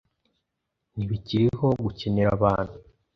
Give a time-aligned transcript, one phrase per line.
[0.95, 2.75] ntibikiriho gukenera abantu